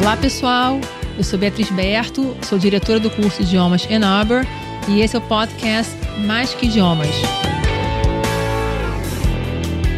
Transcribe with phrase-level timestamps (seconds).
[0.00, 0.80] Olá, pessoal.
[1.16, 4.46] Eu sou Beatriz Berto, sou diretora do curso Idiomas Arbor
[4.88, 5.92] e esse é o podcast
[6.24, 7.10] Mais que Idiomas.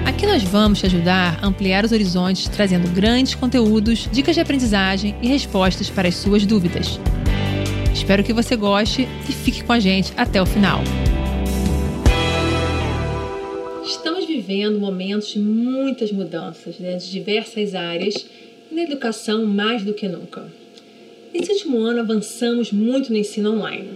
[0.06, 5.14] Aqui nós vamos te ajudar a ampliar os horizontes, trazendo grandes conteúdos, dicas de aprendizagem
[5.21, 6.98] e respostas para as suas dúvidas.
[7.93, 10.80] Espero que você goste e fique com a gente até o final.
[13.85, 18.14] Estamos vivendo momentos de muitas mudanças, né, de diversas áreas,
[18.71, 20.50] na educação mais do que nunca.
[21.32, 23.90] Nesse último ano, avançamos muito no ensino online.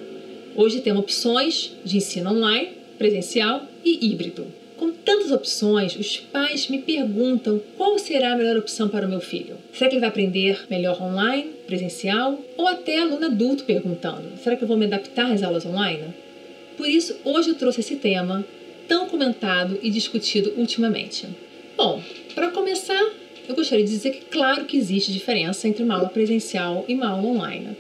[0.56, 4.46] Hoje temos opções de ensino online, presencial e híbrido.
[4.76, 9.20] Com tantas opções, os pais me perguntam qual será a melhor opção para o meu
[9.20, 9.56] filho.
[9.72, 12.40] Será que ele vai aprender melhor online, presencial?
[12.56, 16.14] Ou até aluno adulto perguntando: será que eu vou me adaptar às aulas online?
[16.76, 18.44] Por isso, hoje eu trouxe esse tema
[18.88, 21.26] tão comentado e discutido ultimamente.
[21.76, 22.02] Bom,
[22.34, 23.12] para começar,
[23.48, 27.08] eu gostaria de dizer que, claro que existe diferença entre uma aula presencial e uma
[27.08, 27.76] aula online.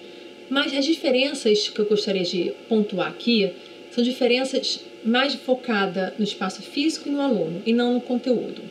[0.50, 3.50] Mas as diferenças que eu gostaria de pontuar aqui
[3.90, 8.62] são diferenças mais focadas no espaço físico e no aluno, e não no conteúdo.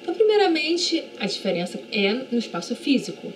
[0.00, 3.32] Então, primeiramente, a diferença é no espaço físico.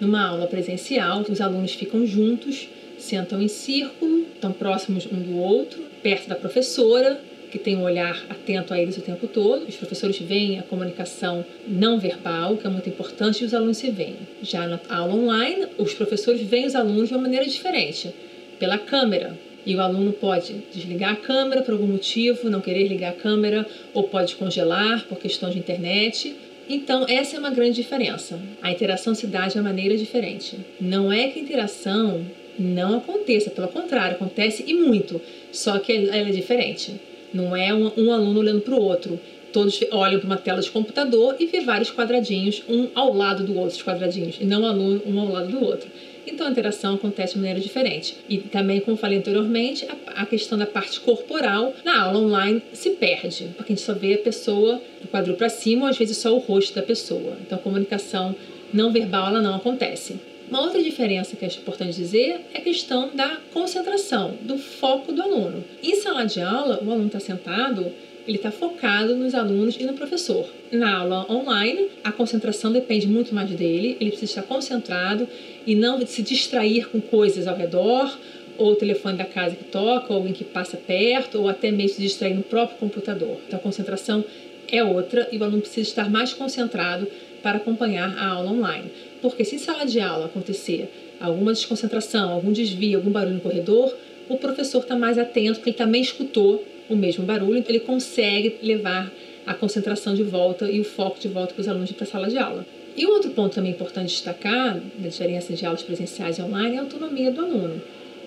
[0.00, 5.82] Numa aula presencial, os alunos ficam juntos, sentam em círculo, estão próximos um do outro,
[6.02, 9.66] perto da professora, que tem um olhar atento a eles o tempo todo.
[9.66, 13.90] Os professores veem a comunicação não verbal, que é muito importante, e os alunos se
[13.90, 14.16] veem.
[14.42, 18.14] Já na aula online, os professores veem os alunos de uma maneira diferente,
[18.58, 19.38] pela câmera.
[19.66, 23.66] E o aluno pode desligar a câmera por algum motivo, não querer ligar a câmera,
[23.92, 26.34] ou pode congelar por questão de internet.
[26.68, 28.40] Então, essa é uma grande diferença.
[28.62, 30.58] A interação se dá de uma maneira diferente.
[30.80, 32.24] Não é que a interação
[32.58, 35.20] não aconteça, pelo contrário, acontece e muito,
[35.52, 37.00] só que ela é diferente.
[37.32, 39.18] Não é um, um aluno olhando para o outro.
[39.52, 43.56] Todos olham para uma tela de computador e vê vários quadradinhos, um ao lado do
[43.56, 45.88] outro, os quadradinhos, e não um aluno um ao lado do outro.
[46.26, 48.16] Então a interação acontece de maneira diferente.
[48.28, 52.90] E também, como falei anteriormente, a, a, questão da parte corporal na aula online se
[52.90, 56.18] perde, porque a gente só vê a pessoa do quadril para cima ou às vezes
[56.18, 57.38] só o rosto da pessoa.
[57.40, 58.36] Então a comunicação
[58.72, 60.20] não verbal ela não acontece.
[60.50, 65.20] Uma outra diferença que é importante dizer é a questão da concentração, do foco do
[65.20, 65.62] aluno.
[65.82, 67.92] Em sala de aula, o aluno está sentado,
[68.26, 70.48] ele está focado nos alunos e no professor.
[70.72, 75.28] Na aula online, a concentração depende muito mais dele, ele precisa estar concentrado
[75.66, 78.18] e não se distrair com coisas ao redor,
[78.56, 81.96] ou o telefone da casa que toca, ou alguém que passa perto, ou até mesmo
[81.96, 83.36] se distrair no próprio computador.
[83.46, 84.24] Então a concentração
[84.66, 87.06] é outra e o aluno precisa estar mais concentrado
[87.42, 88.90] para acompanhar a aula online.
[89.20, 90.90] Porque se em sala de aula acontecer
[91.20, 93.94] alguma desconcentração, algum desvio, algum barulho no corredor,
[94.28, 98.56] o professor está mais atento, porque ele também escutou o mesmo barulho, então ele consegue
[98.62, 99.12] levar
[99.46, 102.28] a concentração de volta e o foco de volta para os alunos para a sala
[102.28, 102.66] de aula.
[102.96, 106.78] E um outro ponto também importante destacar da diferença de aulas presenciais e online é
[106.78, 107.80] a autonomia do aluno.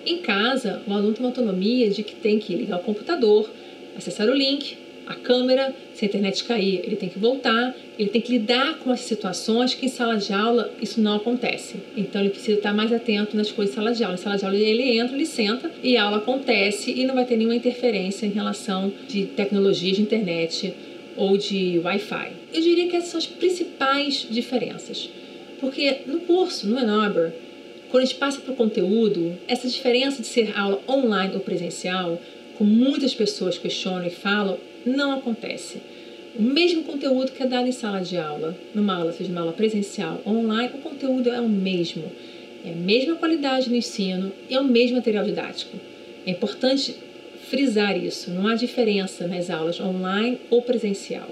[0.04, 3.48] Em casa, o aluno tem uma autonomia de que tem que ligar o computador,
[3.96, 4.76] acessar o link,
[5.06, 8.90] a câmera, se a internet cair, ele tem que voltar, ele tem que lidar com
[8.90, 11.76] as situações que em sala de aula isso não acontece.
[11.96, 14.14] Então ele precisa estar mais atento nas coisas em sala de aula.
[14.14, 17.24] Em sala de aula ele entra, ele senta e a aula acontece e não vai
[17.24, 20.74] ter nenhuma interferência em relação de tecnologia de internet
[21.16, 22.32] ou de Wi-Fi.
[22.52, 25.10] Eu diria que essas são as principais diferenças.
[25.60, 27.32] Porque no curso, no Enabler,
[27.90, 32.20] quando a gente passa para o conteúdo, essa diferença de ser aula online ou presencial,
[32.56, 35.78] como muitas pessoas questionam e falam, não acontece.
[36.34, 39.52] O mesmo conteúdo que é dado em sala de aula, numa aula, seja uma aula
[39.52, 42.04] presencial online, o conteúdo é o mesmo.
[42.64, 45.76] É a mesma qualidade no ensino e é o mesmo material didático.
[46.26, 46.94] É importante
[47.48, 51.28] frisar isso, não há diferença nas aulas online ou presencial.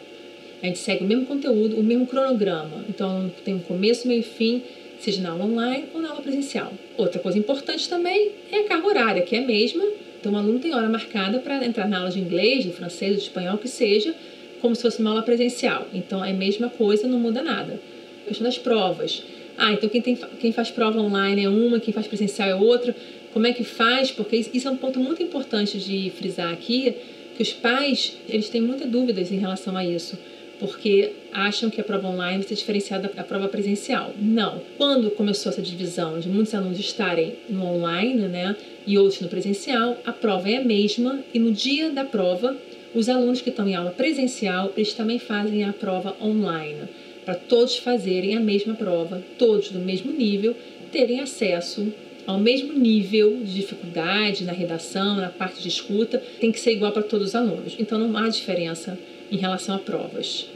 [0.63, 2.85] A gente segue o mesmo conteúdo, o mesmo cronograma.
[2.89, 4.63] Então, tem um começo, meio e fim,
[4.99, 6.73] seja na aula online ou na aula presencial.
[6.99, 9.83] Outra coisa importante também é a carga horária, que é a mesma,
[10.21, 13.23] então, o aluno tem hora marcada para entrar na aula de inglês, de francês, de
[13.23, 14.15] espanhol, que seja,
[14.61, 15.89] como se fosse uma aula presencial.
[15.95, 17.81] Então, é a mesma coisa, não muda nada.
[18.25, 19.23] A questão das provas.
[19.57, 22.95] Ah, então quem, tem, quem faz prova online é uma, quem faz presencial é outra.
[23.33, 24.11] Como é que faz?
[24.11, 26.95] Porque isso é um ponto muito importante de frisar aqui,
[27.37, 30.19] que os pais, eles têm muitas dúvidas em relação a isso
[30.61, 34.13] porque acham que a prova online vai ser diferenciada da prova presencial.
[34.21, 34.61] Não.
[34.77, 38.55] Quando começou essa divisão de muitos alunos estarem no online, né,
[38.91, 42.57] e outros no presencial, a prova é a mesma e no dia da prova,
[42.93, 46.89] os alunos que estão em aula presencial, eles também fazem a prova online,
[47.25, 50.57] para todos fazerem a mesma prova, todos do mesmo nível,
[50.91, 51.93] terem acesso
[52.27, 56.91] ao mesmo nível de dificuldade na redação, na parte de escuta, tem que ser igual
[56.91, 57.77] para todos os alunos.
[57.79, 58.99] Então não há diferença
[59.31, 60.49] em relação a provas.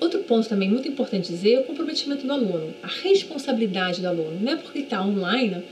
[0.00, 4.38] Outro ponto também muito importante dizer é o comprometimento do aluno, a responsabilidade do aluno.
[4.40, 5.62] Não é porque está online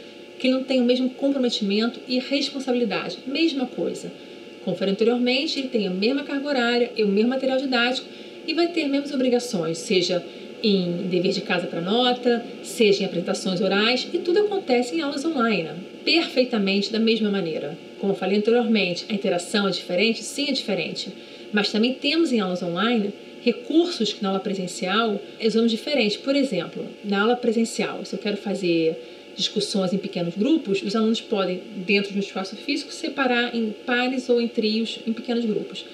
[0.43, 3.19] que ele não tem o mesmo comprometimento e responsabilidade.
[3.25, 4.13] Mesma coisa.
[4.77, 8.09] Falei anteriormente, ele tem a mesma carga horária e o mesmo material didático
[8.45, 10.21] e vai ter as mesmas obrigações, seja
[10.61, 15.25] em dever de casa para nota, seja em apresentações orais, e tudo acontece em aulas
[15.25, 15.69] online,
[16.05, 17.79] perfeitamente da mesma maneira.
[18.01, 20.25] Como eu falei anteriormente, a interação é diferente?
[20.25, 21.13] Sim, é diferente.
[21.53, 23.13] Mas também temos em aulas online
[23.45, 26.17] recursos que na aula presencial usamos diferentes.
[26.17, 31.21] Por exemplo, na aula presencial, se eu quero fazer discussões em pequenos grupos, os alunos
[31.21, 35.85] podem, dentro de um espaço físico, separar em pares ou em trios em pequenos grupos.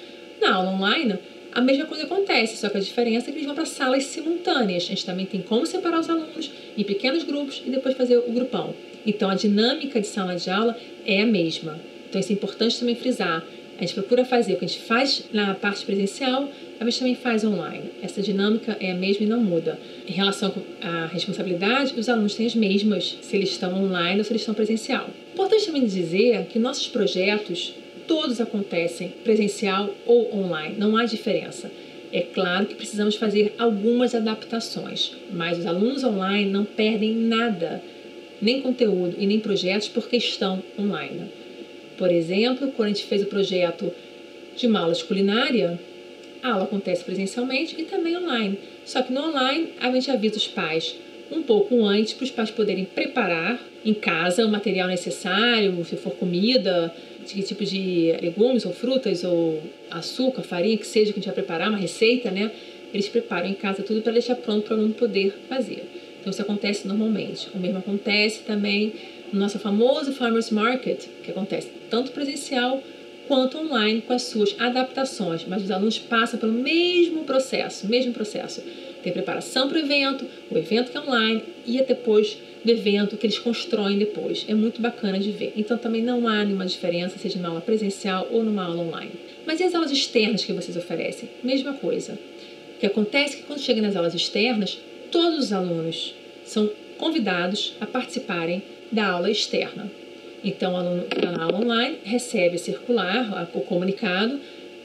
[0.41, 1.19] Na aula online,
[1.53, 4.85] a mesma coisa acontece, só que a diferença é que eles vão para salas simultâneas.
[4.85, 8.33] A gente também tem como separar os alunos em pequenos grupos e depois fazer o
[8.33, 8.75] grupão.
[9.07, 11.81] Então, a dinâmica de sala de aula é a mesma.
[12.09, 13.45] Então, isso é importante também frisar.
[13.79, 16.49] A gente procura fazer o que a gente faz na parte presencial,
[16.81, 17.85] a gente também faz online.
[18.03, 19.79] Essa dinâmica é a mesma e não muda.
[20.05, 20.53] Em relação
[20.83, 24.55] à responsabilidade, os alunos têm as mesmas se eles estão online ou se eles estão
[24.55, 25.09] presencial.
[25.33, 27.73] Importante também dizer que nossos projetos
[28.09, 31.71] todos acontecem presencial ou online, não há diferença.
[32.13, 37.81] É claro que precisamos fazer algumas adaptações, mas os alunos online não perdem nada,
[38.43, 41.31] nem conteúdo e nem projetos porque estão online.
[41.99, 43.93] Por exemplo, quando a gente fez o projeto
[44.57, 45.79] de uma aula de culinária,
[46.43, 48.59] a aula acontece presencialmente e também online.
[48.85, 50.95] Só que no online a gente avisa os pais
[51.31, 56.13] um pouco antes para os pais poderem preparar em casa o material necessário, se for
[56.13, 56.95] comida,
[57.27, 61.35] que tipo de legumes ou frutas ou açúcar, farinha, que seja que a gente vai
[61.35, 62.51] preparar, uma receita, né?
[62.95, 65.85] Eles preparam em casa tudo para deixar pronto para o aluno poder fazer.
[66.21, 67.49] Então isso acontece normalmente.
[67.55, 68.95] O mesmo acontece também
[69.33, 72.83] nosso famoso Farmers Market, que acontece tanto presencial
[73.27, 78.63] quanto online com as suas adaptações, mas os alunos passam pelo mesmo processo, mesmo processo.
[79.03, 83.27] Tem preparação para o evento, o evento que é online e depois do evento que
[83.27, 84.45] eles constroem depois.
[84.49, 85.53] É muito bacana de ver.
[85.57, 89.13] Então também não há nenhuma diferença, seja numa aula presencial ou numa aula online.
[89.47, 91.29] Mas e as aulas externas que vocês oferecem?
[91.43, 92.19] Mesma coisa.
[92.77, 94.79] O que acontece é que quando chega nas aulas externas,
[95.11, 96.15] todos os alunos
[96.45, 99.91] são convidados a participarem da aula externa.
[100.45, 104.39] Então, o aluno na aula online recebe circular, o comunicado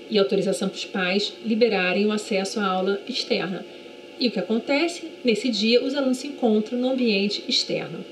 [0.09, 3.65] e autorização para os pais liberarem o acesso à aula externa.
[4.19, 5.11] E o que acontece?
[5.23, 8.03] Nesse dia, os alunos se encontram no ambiente externo,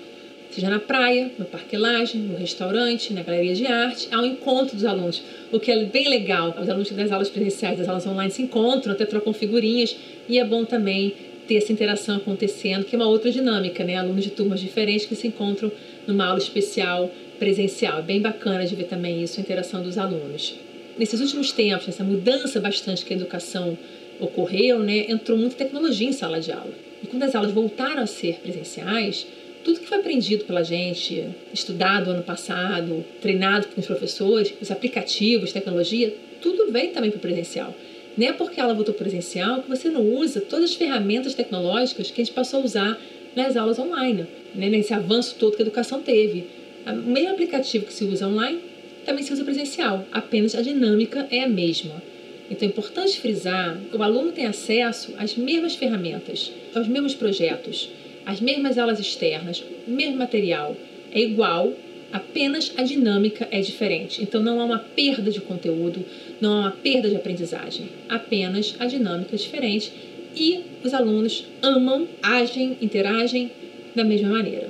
[0.49, 4.75] seja na praia, no parque Laje, no restaurante, na galeria de arte, há um encontro
[4.75, 5.21] dos alunos,
[5.51, 6.55] o que é bem legal.
[6.59, 9.95] Os alunos das aulas presenciais, das aulas online se encontram, até trocam figurinhas,
[10.27, 11.13] e é bom também
[11.47, 13.95] ter essa interação acontecendo, que é uma outra dinâmica, né?
[13.95, 15.71] Alunos de turmas diferentes que se encontram
[16.07, 17.99] numa aula especial presencial.
[17.99, 20.55] É bem bacana de ver também isso, a interação dos alunos.
[20.97, 23.77] Nesses últimos tempos, essa mudança bastante que a educação
[24.19, 26.73] ocorreu, né, entrou muita tecnologia em sala de aula.
[27.03, 29.25] E quando as aulas voltaram a ser presenciais,
[29.63, 35.51] tudo que foi aprendido pela gente, estudado ano passado, treinado com os professores, os aplicativos,
[35.51, 37.73] tecnologia, tudo veio também para o presencial.
[38.17, 42.21] Não é porque ela voltou presencial que você não usa todas as ferramentas tecnológicas que
[42.21, 43.01] a gente passou a usar
[43.35, 44.69] nas aulas online, né?
[44.69, 46.45] nesse avanço todo que a educação teve.
[46.85, 48.59] O mesmo aplicativo que se usa online
[49.05, 52.01] também se usa presencial, apenas a dinâmica é a mesma.
[52.49, 57.89] Então é importante frisar que o aluno tem acesso às mesmas ferramentas, aos mesmos projetos,
[58.25, 60.75] às mesmas aulas externas, o mesmo material.
[61.13, 61.73] É igual,
[62.11, 64.21] apenas a dinâmica é diferente.
[64.21, 66.06] Então não há uma perda de conteúdo,
[66.39, 69.91] não há uma perda de aprendizagem, apenas a dinâmica é diferente
[70.35, 73.51] e os alunos amam, agem, interagem
[73.95, 74.69] da mesma maneira.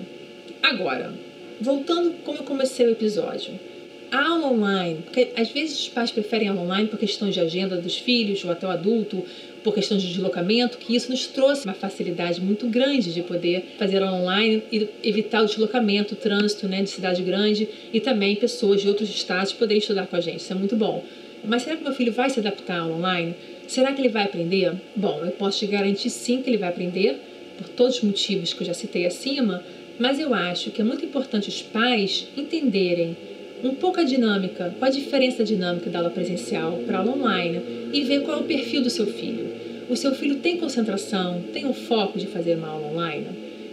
[0.62, 1.14] Agora,
[1.60, 3.71] voltando como eu comecei o episódio
[4.12, 7.98] aula online, porque às vezes os pais preferem aula online por questões de agenda dos
[7.98, 9.24] filhos ou até o adulto,
[9.64, 14.02] por questões de deslocamento, que isso nos trouxe uma facilidade muito grande de poder fazer
[14.02, 18.82] aula online e evitar o deslocamento, o trânsito né, de cidade grande e também pessoas
[18.82, 20.40] de outros estados poderem estudar com a gente.
[20.40, 21.04] Isso é muito bom.
[21.44, 23.36] Mas será que meu filho vai se adaptar aula online?
[23.68, 24.74] Será que ele vai aprender?
[24.96, 27.20] Bom, eu posso te garantir sim que ele vai aprender,
[27.58, 29.64] por todos os motivos que eu já citei acima,
[30.00, 33.16] mas eu acho que é muito importante os pais entenderem
[33.64, 37.62] um pouco a dinâmica, qual a diferença dinâmica da aula presencial para aula online
[37.94, 39.50] e ver qual é o perfil do seu filho.
[39.90, 43.28] O seu filho tem concentração, tem o foco de fazer uma aula online?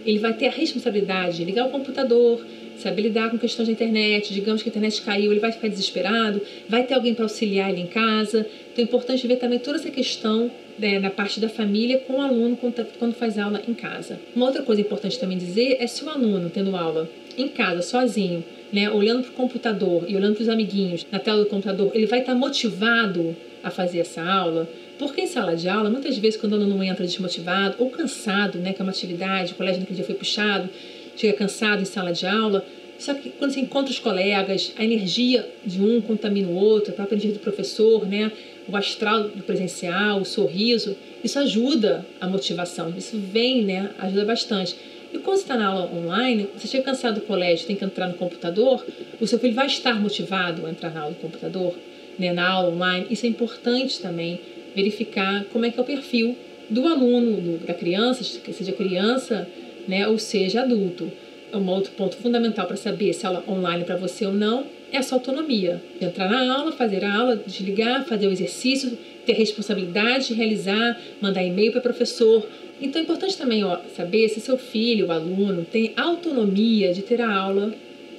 [0.05, 2.45] Ele vai ter a responsabilidade de ligar o computador,
[2.77, 6.41] saber lidar com questões da internet, digamos que a internet caiu, ele vai ficar desesperado,
[6.67, 8.45] vai ter alguém para auxiliar ele em casa.
[8.71, 12.21] Então é importante ver também toda essa questão né, na parte da família com o
[12.21, 14.19] aluno quando faz aula em casa.
[14.35, 18.43] Uma outra coisa importante também dizer é se o aluno, tendo aula em casa, sozinho,
[18.71, 22.05] né, olhando para o computador e olhando para os amiguinhos na tela do computador, ele
[22.05, 26.39] vai estar tá motivado a fazer essa aula, porque em sala de aula, muitas vezes,
[26.39, 29.95] quando o aluno entra desmotivado ou cansado, né, que é uma atividade, o colégio naquele
[29.95, 30.69] dia foi puxado,
[31.15, 32.65] chega cansado em sala de aula,
[32.97, 36.95] só que quando você encontra os colegas, a energia de um contamina o outro, a
[36.95, 38.29] própria energia do professor, né,
[38.67, 44.75] o astral do presencial, o sorriso, isso ajuda a motivação, isso vem, né, ajuda bastante.
[45.11, 48.07] E quando você está na aula online, você chega cansado do colégio, tem que entrar
[48.07, 48.85] no computador,
[49.19, 51.75] o seu filho vai estar motivado a entrar na aula do computador,
[52.17, 53.07] né, na aula online.
[53.09, 54.39] Isso é importante também
[54.75, 56.35] verificar como é que é o perfil
[56.69, 59.47] do aluno, do, da criança, seja criança,
[59.87, 61.11] né, ou seja adulto.
[61.51, 64.65] Um outro ponto fundamental para saber se a aula online é para você ou não
[64.91, 65.81] é a sua autonomia.
[65.99, 71.43] Entrar na aula, fazer a aula, desligar, fazer o exercício, ter responsabilidade de realizar, mandar
[71.43, 72.47] e-mail para o professor.
[72.81, 77.21] Então é importante também ó, saber se seu filho, o aluno, tem autonomia de ter
[77.21, 77.73] a aula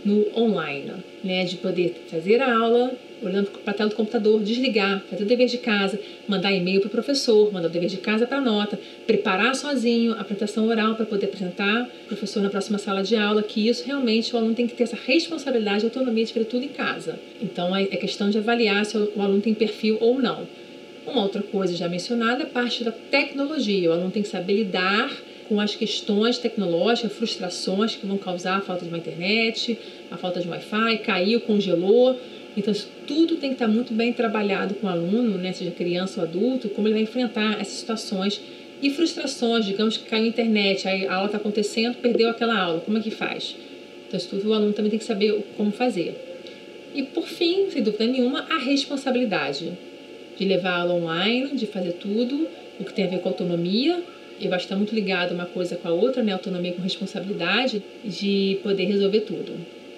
[0.04, 1.44] no online, né?
[1.44, 5.46] De poder fazer a aula olhando para a tela do computador, desligar, fazer o dever
[5.46, 8.78] de casa, mandar e-mail para o professor, mandar o dever de casa para a nota,
[9.06, 13.42] preparar sozinho a apresentação oral para poder apresentar o professor na próxima sala de aula,
[13.42, 16.64] que isso realmente o aluno tem que ter essa responsabilidade e autonomia de fazer tudo
[16.64, 17.18] em casa.
[17.42, 20.46] Então é, é questão de avaliar se o aluno tem perfil ou não.
[21.10, 23.90] Uma outra coisa já mencionada é a parte da tecnologia.
[23.90, 25.10] O aluno tem que saber lidar
[25.48, 29.76] com as questões tecnológicas, frustrações que vão causar a falta de uma internet,
[30.08, 32.16] a falta de Wi-Fi, caiu, congelou.
[32.56, 36.20] Então, isso tudo tem que estar muito bem trabalhado com o aluno, né, seja criança
[36.20, 38.40] ou adulto, como ele vai enfrentar essas situações
[38.80, 42.98] e frustrações, digamos que caiu a internet, a aula está acontecendo, perdeu aquela aula, como
[42.98, 43.56] é que faz?
[44.06, 46.14] Então, isso tudo o aluno também tem que saber como fazer.
[46.94, 49.72] E, por fim, sem dúvida nenhuma, a responsabilidade
[50.40, 52.48] de levar aula online, de fazer tudo
[52.80, 54.02] o que tem a ver com autonomia.
[54.40, 56.32] Eu acho que está muito ligado uma coisa com a outra, né?
[56.32, 59.52] Autonomia com responsabilidade, de poder resolver tudo.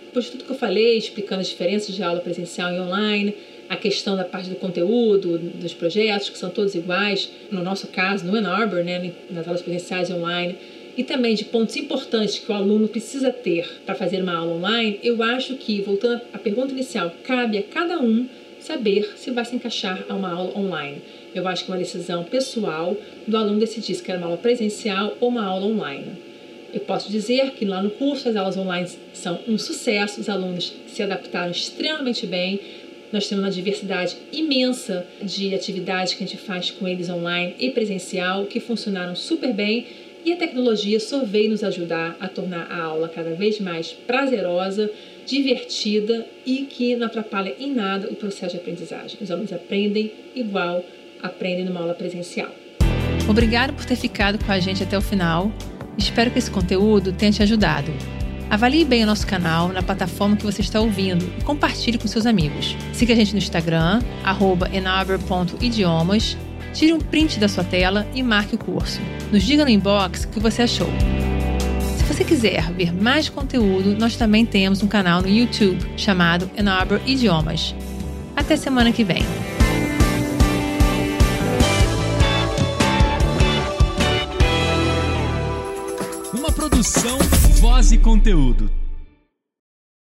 [0.07, 3.35] Depois de tudo que eu falei, explicando as diferenças de aula presencial e online,
[3.69, 8.27] a questão da parte do conteúdo, dos projetos, que são todos iguais, no nosso caso,
[8.27, 10.57] no Ann Arbor, né, nas aulas presenciais e online,
[10.99, 14.99] e também de pontos importantes que o aluno precisa ter para fazer uma aula online,
[15.03, 18.27] eu acho que, voltando à pergunta inicial, cabe a cada um
[18.63, 21.03] saber se vai se encaixar a uma aula online.
[21.35, 25.17] Eu acho que é uma decisão pessoal do aluno decidir se quer uma aula presencial
[25.21, 26.13] ou uma aula online.
[26.73, 30.73] Eu posso dizer que lá no curso as aulas online são um sucesso, os alunos
[30.87, 32.61] se adaptaram extremamente bem.
[33.13, 37.71] Nós temos uma diversidade imensa de atividades que a gente faz com eles online e
[37.71, 39.87] presencial que funcionaram super bem
[40.25, 44.91] e a tecnologia só veio nos ajudar a tornar a aula cada vez mais prazerosa,
[45.27, 49.19] divertida e que não atrapalha em nada o processo de aprendizagem.
[49.21, 50.85] Os alunos aprendem igual
[51.23, 52.51] aprendem numa aula presencial.
[53.29, 55.53] Obrigado por ter ficado com a gente até o final.
[55.97, 57.93] Espero que esse conteúdo tenha te ajudado.
[58.51, 62.27] Avalie bem o nosso canal na plataforma que você está ouvindo e compartilhe com seus
[62.27, 62.77] amigos.
[62.93, 64.01] Siga a gente no Instagram,
[64.73, 66.37] enaber.idiomas,
[66.75, 69.01] tire um print da sua tela e marque o curso.
[69.31, 70.89] Nos diga no inbox o que você achou.
[72.23, 77.01] Se você quiser ver mais conteúdo, nós também temos um canal no YouTube chamado Arbor
[77.05, 77.75] Idiomas.
[78.37, 79.25] Até semana que vem.
[86.33, 87.19] Uma produção,
[87.61, 88.71] voz e conteúdo.